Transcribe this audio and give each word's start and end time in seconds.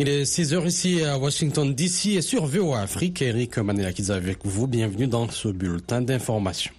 Il 0.00 0.08
est 0.08 0.24
6h 0.24 0.66
ici 0.66 1.04
à 1.04 1.16
Washington 1.18 1.72
DC 1.72 2.06
et 2.16 2.20
sur 2.20 2.46
VOA 2.46 2.80
Afrique. 2.80 3.22
Eric 3.22 3.58
Manelakiz 3.58 4.10
avec 4.10 4.38
vous. 4.44 4.66
Bienvenue 4.66 5.06
dans 5.06 5.28
ce 5.30 5.46
bulletin 5.46 6.02
d'information. 6.02 6.72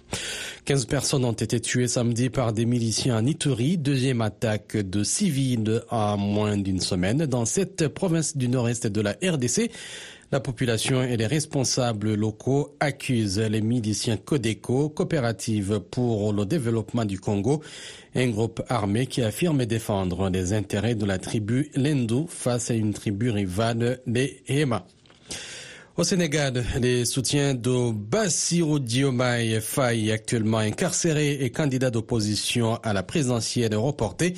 15 0.66 0.86
personnes 0.86 1.24
ont 1.24 1.30
été 1.30 1.60
tuées 1.60 1.86
samedi 1.86 2.28
par 2.28 2.52
des 2.52 2.66
miliciens 2.66 3.18
en 3.18 3.24
Ituri. 3.24 3.78
Deuxième 3.78 4.20
attaque 4.20 4.76
de 4.76 5.04
civils 5.04 5.80
en 5.92 6.16
moins 6.16 6.56
d'une 6.56 6.80
semaine 6.80 7.24
dans 7.26 7.44
cette 7.44 7.86
province 7.86 8.36
du 8.36 8.48
nord-est 8.48 8.88
de 8.88 9.00
la 9.00 9.12
RDC. 9.12 9.70
La 10.32 10.40
population 10.40 11.04
et 11.04 11.16
les 11.16 11.28
responsables 11.28 12.14
locaux 12.14 12.74
accusent 12.80 13.38
les 13.38 13.60
miliciens 13.60 14.16
Codeco, 14.16 14.88
coopérative 14.88 15.78
pour 15.88 16.32
le 16.32 16.44
développement 16.44 17.04
du 17.04 17.20
Congo, 17.20 17.62
un 18.16 18.26
groupe 18.30 18.60
armé 18.68 19.06
qui 19.06 19.22
affirme 19.22 19.66
défendre 19.66 20.28
les 20.30 20.52
intérêts 20.52 20.96
de 20.96 21.06
la 21.06 21.18
tribu 21.18 21.70
Lendu 21.76 22.24
face 22.26 22.72
à 22.72 22.74
une 22.74 22.92
tribu 22.92 23.30
rivale, 23.30 24.00
les 24.04 24.42
Hema. 24.48 24.84
Au 25.98 26.04
Sénégal, 26.04 26.62
les 26.78 27.06
soutiens 27.06 27.54
de 27.54 27.90
Bassirou 27.90 28.78
Diomaye 28.78 29.62
Faye, 29.62 30.12
actuellement 30.12 30.58
incarcéré 30.58 31.38
et 31.40 31.48
candidat 31.48 31.88
d'opposition 31.90 32.74
à 32.82 32.92
la 32.92 33.02
présidentielle 33.02 33.74
reportée, 33.74 34.34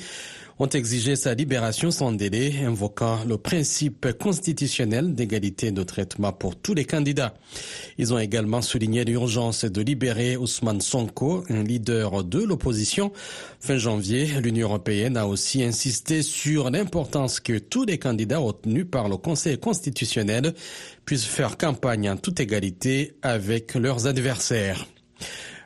ont 0.59 0.67
exigé 0.67 1.15
sa 1.15 1.33
libération 1.33 1.89
sans 1.89 2.11
délai, 2.11 2.53
invoquant 2.65 3.23
le 3.25 3.37
principe 3.37 4.11
constitutionnel 4.19 5.15
d'égalité 5.15 5.71
de 5.71 5.83
traitement 5.83 6.33
pour 6.33 6.57
tous 6.57 6.73
les 6.73 6.83
candidats. 6.83 7.33
Ils 7.97 8.13
ont 8.13 8.19
également 8.19 8.61
souligné 8.61 9.05
l'urgence 9.05 9.63
de 9.63 9.81
libérer 9.81 10.35
Ousmane 10.35 10.81
Sonko, 10.81 11.45
un 11.49 11.63
leader 11.63 12.25
de 12.25 12.43
l'opposition. 12.43 13.13
Fin 13.61 13.77
janvier, 13.77 14.27
l'Union 14.41 14.67
européenne 14.67 15.15
a 15.15 15.27
aussi 15.27 15.63
insisté 15.63 16.21
sur 16.21 16.69
l'importance 16.69 17.39
que 17.39 17.57
tous 17.57 17.85
les 17.85 17.97
candidats 17.97 18.39
retenus 18.39 18.85
par 18.89 19.07
le 19.07 19.15
Conseil 19.15 19.57
constitutionnel 19.57 20.53
puissent 21.05 21.25
faire 21.25 21.57
campagne 21.57 22.09
en 22.09 22.17
toute 22.17 22.41
égalité 22.41 23.13
avec 23.21 23.75
leurs 23.75 24.07
adversaires. 24.07 24.85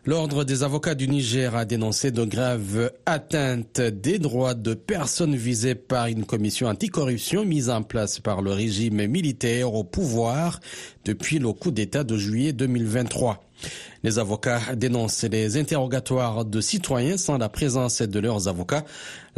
L'Ordre 0.05 0.43
des 0.43 0.63
avocats 0.63 0.95
du 0.95 1.07
Niger 1.07 1.55
a 1.55 1.63
dénoncé 1.63 2.11
de 2.11 2.25
graves 2.25 2.91
atteintes 3.05 3.79
des 3.79 4.19
droits 4.19 4.53
de 4.53 4.73
personnes 4.73 5.37
visées 5.37 5.75
par 5.75 6.07
une 6.07 6.25
commission 6.25 6.67
anticorruption 6.67 7.45
mise 7.45 7.69
en 7.69 7.83
place 7.83 8.19
par 8.19 8.41
le 8.41 8.51
régime 8.51 9.07
militaire 9.07 9.73
au 9.73 9.85
pouvoir 9.85 10.59
depuis 11.05 11.39
le 11.39 11.53
coup 11.53 11.71
d'État 11.71 12.03
de 12.03 12.17
juillet 12.17 12.51
2023. 12.51 13.41
Les 14.03 14.19
avocats 14.19 14.75
dénoncent 14.75 15.23
les 15.23 15.55
interrogatoires 15.55 16.43
de 16.43 16.59
citoyens 16.59 17.15
sans 17.15 17.37
la 17.37 17.47
présence 17.47 18.01
de 18.01 18.19
leurs 18.19 18.49
avocats. 18.49 18.83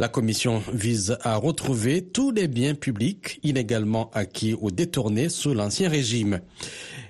La 0.00 0.08
commission 0.08 0.60
vise 0.72 1.16
à 1.22 1.36
retrouver 1.36 2.02
tous 2.02 2.32
les 2.32 2.48
biens 2.48 2.74
publics 2.74 3.38
illégalement 3.44 4.10
acquis 4.14 4.56
ou 4.60 4.72
détournés 4.72 5.28
sous 5.28 5.54
l'ancien 5.54 5.88
régime. 5.88 6.40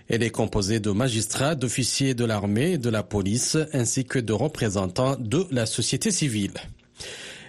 Elle 0.09 0.23
est 0.23 0.31
composée 0.31 0.79
de 0.81 0.91
magistrats, 0.91 1.55
d'officiers 1.55 2.15
de 2.15 2.25
l'armée 2.25 2.79
de 2.79 2.91
la 2.91 3.03
police, 3.03 3.57
ainsi 3.73 4.05
que 4.05 4.19
de 4.19 4.33
représentants 4.33 5.17
de 5.19 5.47
la 5.51 5.67
société 5.67 6.11
civile. 6.11 6.55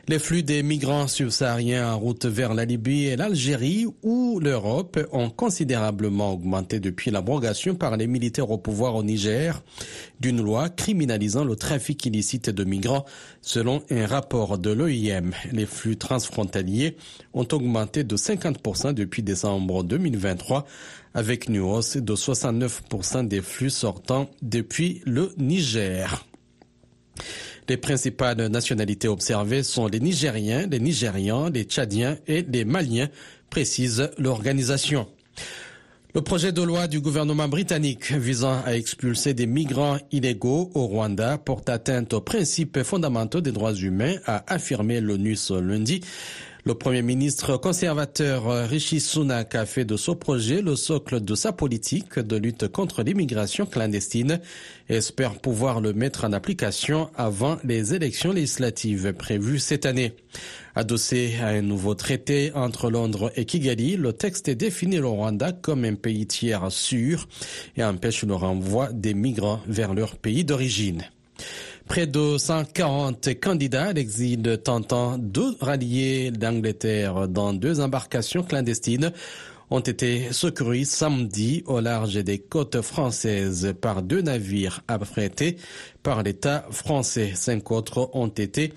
Les 0.10 0.20
flux 0.20 0.42
des 0.42 0.64
migrants 0.64 1.06
subsahariens 1.10 1.92
en 1.94 2.00
route 2.00 2.26
vers 2.26 2.54
la 2.54 2.64
Libye 2.64 3.08
et 3.08 3.18
l'Algérie 3.18 3.88
ou 4.04 4.40
l'Europe 4.40 4.98
ont 5.12 5.30
considérablement 5.30 6.32
augmenté 6.32 6.80
depuis 6.80 7.12
l'abrogation 7.12 7.76
par 7.76 7.98
les 7.98 8.08
militaires 8.08 8.50
au 8.50 8.58
pouvoir 8.58 8.96
au 8.96 9.04
Niger 9.04 9.62
d'une 10.22 10.42
loi 10.42 10.70
criminalisant 10.70 11.44
le 11.44 11.58
trafic 11.58 12.06
illicite 12.06 12.50
de 12.50 12.64
migrants 12.64 13.04
selon 13.42 13.84
un 13.92 14.08
rapport 14.08 14.58
de 14.58 14.70
l'OIM. 14.70 15.32
Les 15.52 15.66
flux 15.66 15.98
transfrontaliers 15.98 16.96
ont 17.34 17.48
augmenté 17.52 18.06
de 18.06 18.16
50% 18.16 18.94
depuis 18.94 19.24
décembre 19.24 19.84
2023 19.84 20.66
avec 21.16 21.50
une 21.50 21.60
hausse 21.60 21.98
de 21.98 22.16
69% 22.16 23.28
des 23.28 23.42
flux 23.42 23.70
sortant 23.70 24.30
depuis 24.42 25.02
le 25.06 25.34
Niger. 25.38 26.26
Les 27.70 27.78
principales 27.78 28.48
nationalités 28.48 29.10
observées 29.10 29.62
sont 29.64 29.88
les 29.88 30.00
Nigériens, 30.00 30.68
les 30.68 30.80
Nigérians, 30.80 31.50
les 31.50 31.64
Tchadiens 31.64 32.18
et 32.26 32.44
les 32.44 32.64
Maliens, 32.64 33.10
précise 33.50 34.10
l'organisation. 34.18 35.08
Le 36.16 36.22
projet 36.22 36.54
de 36.54 36.62
loi 36.62 36.88
du 36.88 37.02
gouvernement 37.02 37.50
britannique 37.50 38.12
visant 38.14 38.62
à 38.66 38.76
expulser 38.76 39.34
des 39.34 39.46
migrants 39.46 39.98
illégaux 40.12 40.72
au 40.74 40.88
Rwanda 40.88 41.38
porte 41.38 41.70
atteinte 41.70 42.14
aux 42.14 42.22
principes 42.22 42.82
fondamentaux 42.84 43.42
des 43.42 43.52
droits 43.52 43.76
humains, 43.76 44.16
a 44.26 44.44
affirmé 44.52 45.02
l'ONU 45.02 45.36
ce 45.36 45.54
lundi. 45.54 46.02
Le 46.68 46.76
Premier 46.76 47.02
ministre 47.02 47.56
conservateur 47.56 48.68
Rishi 48.68 49.00
Sunak 49.00 49.56
a 49.56 49.66
fait 49.66 49.86
de 49.86 49.96
ce 49.96 50.12
projet 50.12 50.62
le 50.62 50.76
socle 50.76 51.22
de 51.22 51.34
sa 51.34 51.54
politique 51.54 52.20
de 52.20 52.36
lutte 52.36 52.68
contre 52.68 53.04
l'immigration 53.04 53.66
clandestine 53.66 54.42
et 54.90 54.96
espère 54.96 55.40
pouvoir 55.40 55.80
le 55.80 55.94
mettre 55.94 56.26
en 56.26 56.34
application 56.34 57.10
avant 57.16 57.58
les 57.64 57.94
élections 57.94 58.34
législatives 58.34 59.14
prévues 59.14 59.60
cette 59.60 59.86
année. 59.86 60.12
Adossé 60.76 61.36
à 61.42 61.48
un 61.48 61.62
nouveau 61.62 61.96
traité 61.96 62.52
entre 62.54 62.92
Londres 62.92 63.32
et 63.38 63.46
Kigali, 63.46 63.96
le 63.96 64.12
texte 64.12 64.50
définit 64.50 64.98
le 64.98 65.08
Rwanda 65.08 65.54
comme 65.54 65.86
un 65.86 65.96
pays 65.96 66.28
tiers 66.28 66.70
sûr 66.70 67.30
et 67.78 67.84
empêche 67.86 68.26
le 68.26 68.36
renvoi 68.36 68.92
des 68.92 69.14
migrants 69.14 69.62
vers 69.68 69.94
leur 69.94 70.18
pays 70.18 70.44
d'origine. 70.44 71.06
Près 71.88 72.06
de 72.06 72.38
140 72.38 73.40
candidats 73.40 73.86
à 73.88 73.94
l'exil 73.94 74.60
tentant 74.64 75.18
de 75.18 75.56
rallier 75.62 76.32
l'Angleterre 76.32 77.28
dans 77.28 77.54
deux 77.54 77.80
embarcations 77.80 78.44
clandestines 78.44 79.14
ont 79.70 79.80
été 79.80 80.32
secourus 80.34 80.86
samedi 80.86 81.64
au 81.66 81.80
large 81.80 82.16
des 82.16 82.40
côtes 82.40 82.82
françaises 82.82 83.74
par 83.80 84.02
deux 84.02 84.22
navires 84.22 84.82
affrétés 84.88 85.58
par 86.04 86.24
l'État 86.24 86.66
français. 86.72 87.32
Cinq 87.36 87.72
autres 87.72 88.10
ont 88.14 88.28
été 88.28 88.74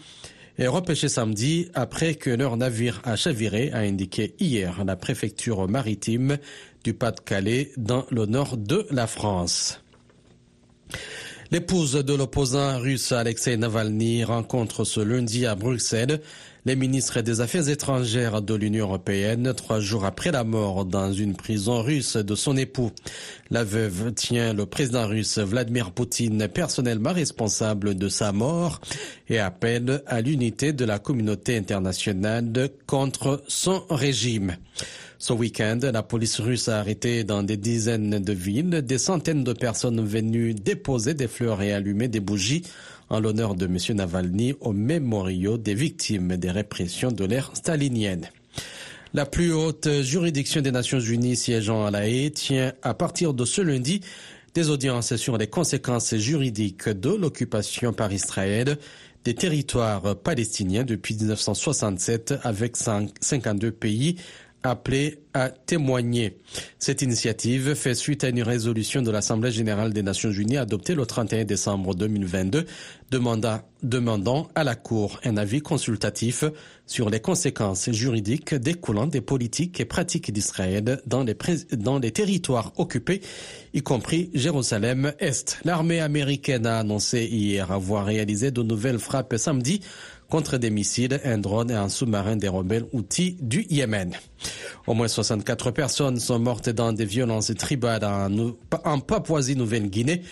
repêchés 0.58 1.08
samedi 1.08 1.68
après 1.74 2.14
que 2.14 2.30
leur 2.30 2.56
navire 2.56 3.00
a 3.04 3.16
chaviré, 3.16 3.70
a 3.72 3.78
indiqué 3.78 4.34
hier 4.38 4.84
la 4.84 4.96
préfecture 4.96 5.68
maritime 5.68 6.38
du 6.84 6.94
Pas-de-Calais 6.94 7.72
dans 7.76 8.06
le 8.10 8.26
nord 8.26 8.56
de 8.56 8.86
la 8.90 9.06
France. 9.06 9.80
L'épouse 11.52 11.94
de 11.94 12.14
l'opposant 12.14 12.78
russe 12.78 13.10
Alexei 13.10 13.56
Navalny 13.56 14.22
rencontre 14.22 14.84
ce 14.84 15.00
lundi 15.00 15.46
à 15.46 15.56
Bruxelles 15.56 16.20
les 16.66 16.76
ministres 16.76 17.20
des 17.22 17.40
Affaires 17.40 17.68
étrangères 17.68 18.42
de 18.42 18.54
l'Union 18.54 18.86
européenne 18.86 19.52
trois 19.54 19.80
jours 19.80 20.04
après 20.04 20.30
la 20.30 20.44
mort 20.44 20.84
dans 20.84 21.12
une 21.12 21.34
prison 21.34 21.82
russe 21.82 22.16
de 22.16 22.34
son 22.34 22.56
époux. 22.56 22.90
La 23.50 23.64
veuve 23.64 24.12
tient 24.12 24.52
le 24.52 24.66
président 24.66 25.06
russe 25.06 25.38
Vladimir 25.38 25.90
Poutine 25.92 26.48
personnellement 26.48 27.12
responsable 27.12 27.94
de 27.94 28.08
sa 28.08 28.32
mort 28.32 28.80
et 29.28 29.38
appelle 29.38 30.02
à 30.06 30.20
l'unité 30.20 30.72
de 30.72 30.84
la 30.84 30.98
communauté 30.98 31.56
internationale 31.56 32.52
contre 32.86 33.42
son 33.48 33.82
régime. 33.88 34.56
Ce 35.18 35.34
week-end, 35.34 35.78
la 35.82 36.02
police 36.02 36.40
russe 36.40 36.68
a 36.68 36.78
arrêté 36.78 37.24
dans 37.24 37.42
des 37.42 37.58
dizaines 37.58 38.18
de 38.20 38.32
villes 38.32 38.70
des 38.82 38.96
centaines 38.96 39.44
de 39.44 39.52
personnes 39.52 40.02
venues 40.02 40.54
déposer 40.54 41.12
des 41.12 41.28
fleurs 41.28 41.60
et 41.60 41.72
allumer 41.74 42.08
des 42.08 42.20
bougies 42.20 42.62
en 43.10 43.20
l'honneur 43.20 43.54
de 43.54 43.66
M. 43.66 43.76
Navalny 43.96 44.54
au 44.60 44.72
mémoriaux 44.72 45.58
des 45.58 45.74
victimes 45.74 46.36
des 46.36 46.50
répressions 46.50 47.12
de 47.12 47.24
l'ère 47.24 47.50
stalinienne. 47.54 48.30
La 49.12 49.26
plus 49.26 49.52
haute 49.52 49.88
juridiction 50.02 50.60
des 50.60 50.70
Nations 50.70 51.00
Unies 51.00 51.36
siégeant 51.36 51.84
à 51.84 51.90
La 51.90 52.08
Haye 52.08 52.30
tient 52.30 52.72
à 52.82 52.94
partir 52.94 53.34
de 53.34 53.44
ce 53.44 53.60
lundi 53.60 54.00
des 54.54 54.70
audiences 54.70 55.16
sur 55.16 55.36
les 55.36 55.48
conséquences 55.48 56.14
juridiques 56.14 56.88
de 56.88 57.10
l'occupation 57.10 57.92
par 57.92 58.12
Israël 58.12 58.78
des 59.24 59.34
territoires 59.34 60.16
palestiniens 60.16 60.84
depuis 60.84 61.14
1967 61.16 62.34
avec 62.42 62.76
52 62.76 63.70
pays 63.72 64.16
appelé 64.62 65.22
à 65.32 65.48
témoigner. 65.48 66.38
Cette 66.78 67.02
initiative 67.02 67.74
fait 67.74 67.94
suite 67.94 68.24
à 68.24 68.28
une 68.28 68.42
résolution 68.42 69.00
de 69.02 69.10
l'Assemblée 69.10 69.52
générale 69.52 69.92
des 69.92 70.02
Nations 70.02 70.30
unies 70.30 70.56
adoptée 70.56 70.94
le 70.94 71.06
31 71.06 71.44
décembre 71.44 71.94
2022 71.94 72.66
demandant, 73.82 74.48
à 74.54 74.64
la 74.64 74.74
Cour 74.76 75.20
un 75.24 75.36
avis 75.36 75.60
consultatif 75.60 76.44
sur 76.86 77.10
les 77.10 77.20
conséquences 77.20 77.90
juridiques 77.90 78.54
découlant 78.54 79.06
des 79.06 79.20
politiques 79.20 79.80
et 79.80 79.84
pratiques 79.84 80.32
d'Israël 80.32 81.00
dans 81.06 81.24
les, 81.24 81.36
dans 81.72 81.98
les 81.98 82.12
territoires 82.12 82.72
occupés, 82.76 83.20
y 83.74 83.82
compris 83.82 84.30
Jérusalem-Est. 84.34 85.60
L'armée 85.64 86.00
américaine 86.00 86.66
a 86.66 86.78
annoncé 86.78 87.24
hier 87.24 87.72
avoir 87.72 88.04
réalisé 88.04 88.50
de 88.50 88.62
nouvelles 88.62 88.98
frappes 88.98 89.36
samedi 89.36 89.80
contre 90.30 90.56
des 90.56 90.70
missiles, 90.70 91.20
un 91.24 91.36
drone 91.36 91.70
et 91.70 91.74
un 91.74 91.90
sous-marin 91.90 92.36
des 92.36 92.48
rebelles 92.48 92.86
outils 92.92 93.36
du 93.40 93.66
Yémen. 93.68 94.14
Au 94.86 94.94
moins 94.94 95.08
64 95.08 95.72
personnes 95.72 96.18
sont 96.18 96.38
mortes 96.38 96.70
dans 96.70 96.92
des 96.94 97.04
violences 97.04 97.52
tribales 97.54 98.04
en, 98.04 98.54
en 98.84 99.00
Papouasie-Nouvelle-Guinée 99.00 100.22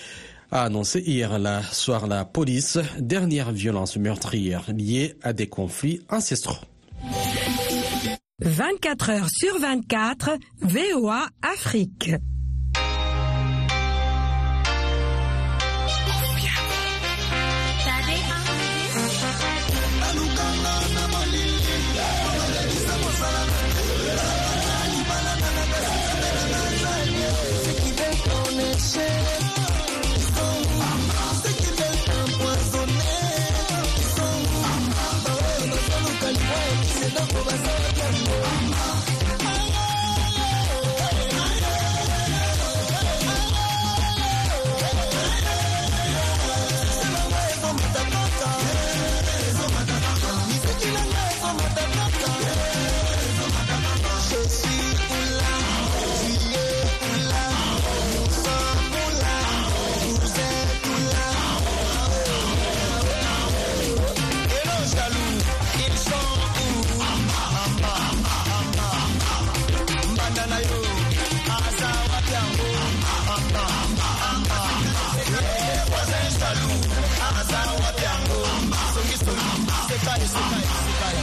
a 0.50 0.64
annoncé 0.64 1.00
hier 1.00 1.38
la 1.38 1.62
soir 1.62 2.06
la 2.06 2.24
police, 2.24 2.78
dernière 2.98 3.52
violence 3.52 3.96
meurtrière 3.96 4.64
liée 4.74 5.14
à 5.22 5.32
des 5.32 5.46
conflits 5.46 6.00
ancestraux. 6.08 6.64
24 8.40 9.10
heures 9.10 9.28
sur 9.30 9.58
24, 9.58 10.30
VOA 10.62 11.26
Afrique. 11.42 12.12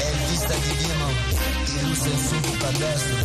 elvisa 0.09 0.55
didimo 0.63 1.09
iruse 1.75 2.09
nsuku 2.09 2.51
kadasi 2.61 3.15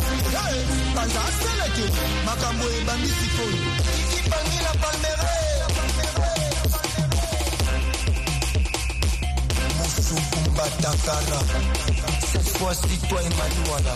panza 0.95 1.21
aseleke 1.29 1.85
makambo 2.25 2.65
ebandisi 2.79 3.27
koyo 3.35 3.59
ikipangi 4.03 4.57
na 4.65 4.71
pandere 4.81 5.31
mosuku 9.77 10.49
mbatakana 10.51 11.39
cette 12.31 12.49
fois-ci 12.57 12.97
toi 13.09 13.25
emaniwala 13.25 13.95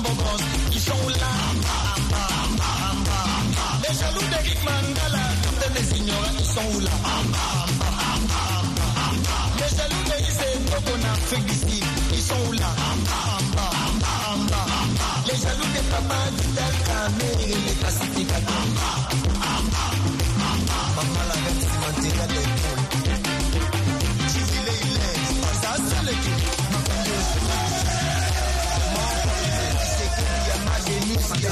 Bobos, 0.00 0.42
ils 0.72 0.80
sont 0.80 1.08
là. 1.20 1.32
Les 3.82 3.94
jaloux 3.98 4.26
d'Eric 4.30 4.58
Mangala, 4.64 5.26
de 5.60 5.74
les 5.74 5.98
ignorants, 5.98 6.38
ils 6.38 6.44
sont 6.44 6.80
là 6.80 6.90
Les 9.58 9.76
jaloux 9.76 10.04
d'Elysée 10.06 10.58
Togo 10.70 10.96
en 10.98 11.12
Afrique 11.12 11.46
du 11.46 11.54
Sud, 11.54 11.84
ils 12.12 12.22
sont 12.22 12.52
là 12.52 12.70
Les 15.26 15.36
jaloux 15.36 15.70
des 15.74 15.86
papas 15.90 16.30
Vidal 16.38 16.74
Kamé 16.86 17.44
et 17.44 17.68
les 17.68 17.74
pacificateurs. 17.74 19.22
Maman 19.22 19.31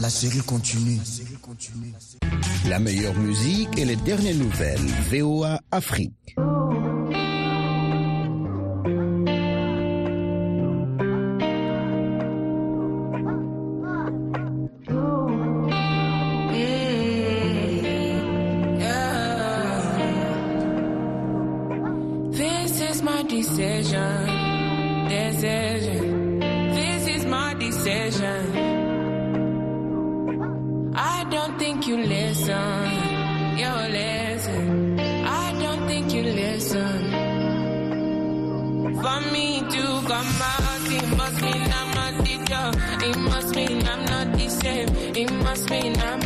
La 0.00 0.10
série 0.10 0.40
continue. 0.40 0.98
La 2.68 2.78
meilleure 2.78 3.14
musique 3.14 3.76
et 3.78 3.84
les 3.84 3.96
dernières 3.96 4.34
nouvelles. 4.36 4.80
VOA 5.10 5.60
Afrique. 5.70 6.12
This 22.32 22.80
is 22.80 23.02
my 23.02 23.22
decision. 23.24 24.26
Decision. 25.08 26.38
This 26.74 27.08
is 27.08 27.26
my 27.26 27.54
decision. 27.54 28.67
me 45.70 45.90
now. 45.90 46.17